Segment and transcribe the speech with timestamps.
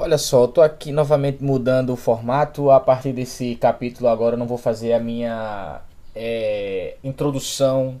[0.00, 2.70] olha só, eu tô aqui novamente mudando o formato.
[2.70, 5.80] A partir desse capítulo agora eu não vou fazer a minha
[6.14, 8.00] é, introdução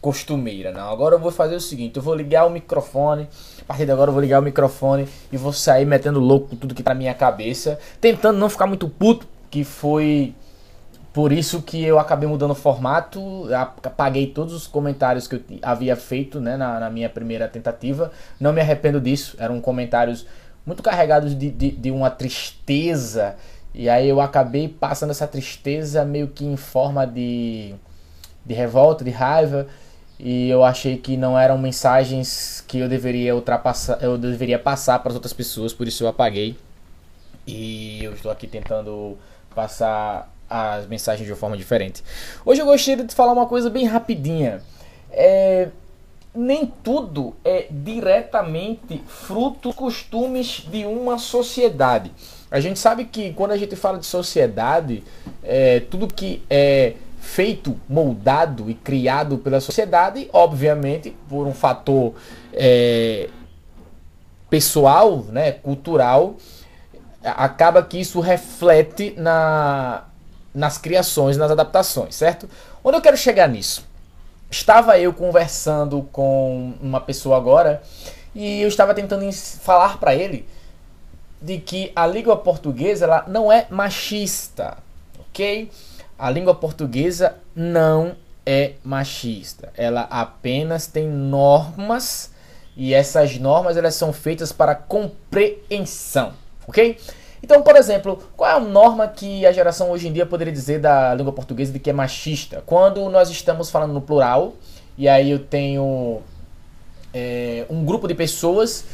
[0.00, 0.90] costumeira, não.
[0.90, 3.28] Agora eu vou fazer o seguinte, eu vou ligar o microfone.
[3.60, 6.56] A partir de agora eu vou ligar o microfone e vou sair metendo louco com
[6.56, 10.34] tudo que tá na minha cabeça, tentando não ficar muito puto, que foi
[11.18, 15.96] por isso que eu acabei mudando o formato, apaguei todos os comentários que eu havia
[15.96, 18.12] feito né, na, na, minha primeira tentativa.
[18.38, 20.24] Não me arrependo disso, eram comentários
[20.64, 23.34] muito carregados de, de, de, uma tristeza.
[23.74, 27.74] E aí eu acabei passando essa tristeza meio que em forma de,
[28.46, 29.66] de revolta, de raiva.
[30.20, 35.08] E eu achei que não eram mensagens que eu deveria ultrapassar, eu deveria passar para
[35.08, 36.56] as outras pessoas, por isso eu apaguei.
[37.44, 39.18] E eu estou aqui tentando
[39.52, 42.02] passar as mensagens de uma forma diferente.
[42.44, 44.62] Hoje eu gostaria de falar uma coisa bem rapidinha.
[45.10, 45.68] É,
[46.34, 52.12] nem tudo é diretamente fruto dos costumes de uma sociedade.
[52.50, 55.02] A gente sabe que quando a gente fala de sociedade,
[55.42, 62.14] é, tudo que é feito, moldado e criado pela sociedade, obviamente, por um fator
[62.52, 63.28] é,
[64.48, 66.36] pessoal, né, cultural,
[67.22, 70.04] acaba que isso reflete na,
[70.54, 72.48] nas criações, nas adaptações, certo?
[72.82, 73.86] Onde eu quero chegar nisso?
[74.50, 77.82] Estava eu conversando com uma pessoa agora
[78.34, 80.48] e eu estava tentando falar para ele
[81.40, 84.78] de que a língua portuguesa ela não é machista,
[85.20, 85.70] ok?
[86.18, 89.72] A língua portuguesa não é machista.
[89.76, 92.30] Ela apenas tem normas
[92.76, 96.32] e essas normas elas são feitas para compreensão,
[96.66, 96.98] ok?
[97.42, 100.80] Então, por exemplo, qual é a norma que a geração hoje em dia poderia dizer
[100.80, 102.62] da língua portuguesa de que é machista?
[102.66, 104.54] Quando nós estamos falando no plural,
[104.96, 106.20] e aí eu tenho
[107.14, 108.84] é, um grupo de pessoas,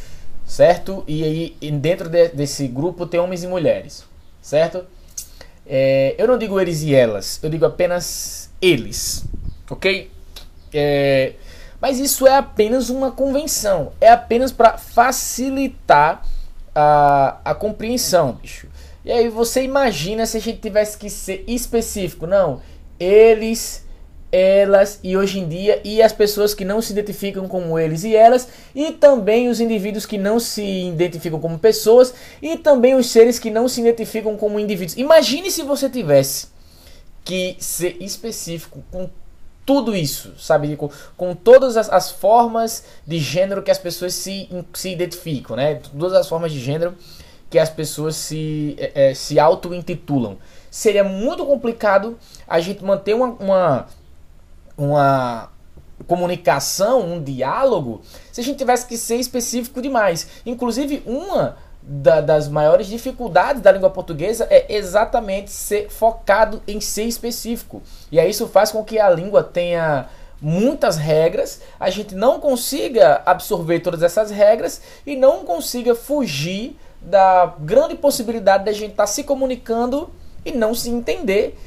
[0.45, 1.03] certo?
[1.07, 4.05] E aí dentro de, desse grupo tem homens e mulheres,
[4.43, 4.85] certo?
[5.67, 9.25] É, eu não digo eles e elas, eu digo apenas eles,
[9.71, 10.11] ok?
[10.73, 11.33] É,
[11.81, 16.23] mas isso é apenas uma convenção, é apenas para facilitar
[16.75, 18.69] a, a compreensão, bicho.
[19.05, 22.27] E aí você imagina se a gente tivesse que ser específico.
[22.27, 22.63] Não,
[22.99, 23.85] eles,
[24.33, 28.17] elas e hoje em dia, e as pessoas que não se identificam como eles e
[28.17, 33.39] elas, e também os indivíduos que não se identificam como pessoas, e também os seres
[33.39, 34.97] que não se identificam como indivíduos.
[34.97, 36.49] Imagine se você tivesse
[37.25, 39.09] que ser específico com
[39.65, 40.77] tudo isso, sabe?
[40.77, 45.77] Com, com todas as, as, formas de gênero que as pessoas se, se identificam, né?
[45.99, 46.95] Todas as formas de gênero
[47.49, 50.37] que as pessoas se, é, é se auto-intitulam.
[50.71, 53.87] Seria muito complicado a gente manter uma, uma,
[54.77, 55.51] uma
[56.07, 60.29] comunicação, um diálogo, se a gente tivesse que ser específico demais.
[60.45, 67.05] Inclusive, uma da, das maiores dificuldades da língua portuguesa é exatamente ser focado em ser
[67.05, 67.83] específico.
[68.11, 70.07] E aí isso faz com que a língua tenha
[70.41, 77.55] muitas regras, a gente não consiga absorver todas essas regras e não consiga fugir da
[77.59, 80.11] grande possibilidade de a gente estar tá se comunicando
[80.45, 81.59] e não se entender,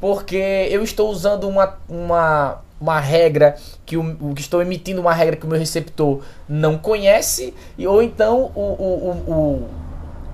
[0.00, 5.36] porque eu estou usando uma, uma uma regra que o, que estou emitindo uma regra
[5.36, 9.68] que o meu receptor não conhece e ou então o, o, o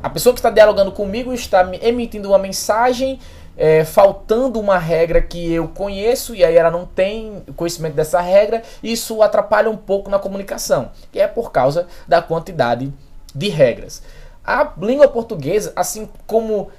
[0.02, 3.20] a pessoa que está dialogando comigo está emitindo uma mensagem
[3.56, 8.62] é, faltando uma regra que eu conheço e aí ela não tem conhecimento dessa regra
[8.82, 12.92] isso atrapalha um pouco na comunicação que é por causa da quantidade
[13.34, 14.02] de regras.
[14.44, 16.70] A língua portuguesa assim como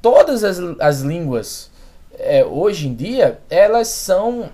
[0.00, 1.70] todas as, as línguas
[2.18, 4.50] é, hoje em dia elas são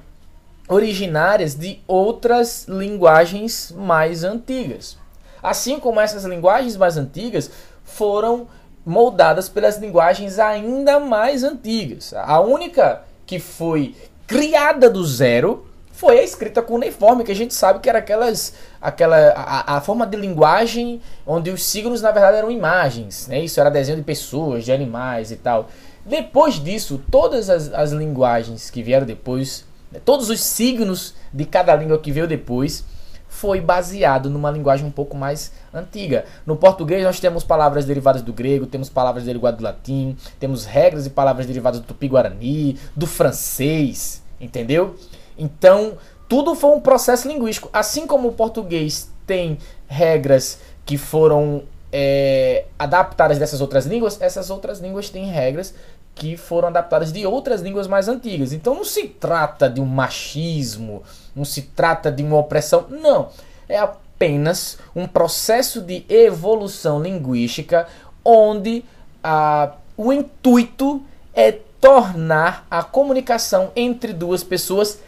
[0.68, 4.98] originárias de outras linguagens mais antigas.
[5.42, 7.50] Assim como essas linguagens mais antigas
[7.82, 8.48] foram
[8.84, 12.12] moldadas pelas linguagens ainda mais antigas.
[12.14, 13.94] A única que foi
[14.26, 19.16] criada do zero foi a escrita cuneiforme, que a gente sabe que era aquelas, aquela,
[19.30, 23.40] a, a, forma de linguagem onde os signos na verdade eram imagens, né?
[23.40, 25.68] Isso era desenho de pessoas, de animais e tal.
[26.06, 29.66] Depois disso, todas as, as linguagens que vieram depois
[30.04, 32.84] Todos os signos de cada língua que veio depois
[33.28, 36.24] foi baseado numa linguagem um pouco mais antiga.
[36.46, 41.06] No português nós temos palavras derivadas do grego, temos palavras derivadas do latim, temos regras
[41.06, 44.96] e palavras derivadas do tupi-guarani, do francês, entendeu?
[45.36, 45.96] Então,
[46.28, 47.70] tudo foi um processo linguístico.
[47.72, 51.62] Assim como o português tem regras que foram
[51.92, 55.74] é, adaptadas dessas outras línguas, essas outras línguas têm regras
[56.18, 58.52] que foram adaptadas de outras línguas mais antigas.
[58.52, 61.02] Então não se trata de um machismo,
[61.34, 63.28] não se trata de uma opressão, não.
[63.68, 67.86] É apenas um processo de evolução linguística
[68.24, 68.84] onde
[69.22, 71.00] ah, o intuito
[71.32, 74.98] é tornar a comunicação entre duas pessoas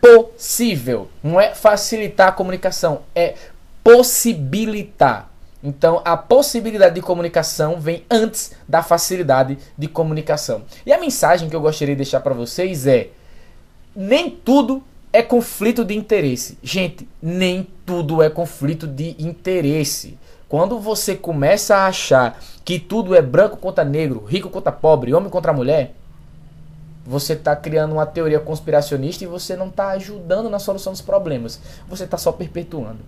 [0.00, 1.08] possível.
[1.22, 3.36] Não é facilitar a comunicação, é
[3.84, 5.29] possibilitar.
[5.62, 10.62] Então, a possibilidade de comunicação vem antes da facilidade de comunicação.
[10.86, 13.10] E a mensagem que eu gostaria de deixar para vocês é:
[13.94, 16.56] nem tudo é conflito de interesse.
[16.62, 20.18] Gente, nem tudo é conflito de interesse.
[20.48, 25.30] Quando você começa a achar que tudo é branco contra negro, rico contra pobre, homem
[25.30, 25.94] contra mulher,
[27.04, 31.60] você está criando uma teoria conspiracionista e você não está ajudando na solução dos problemas.
[31.88, 32.98] Você está só perpetuando.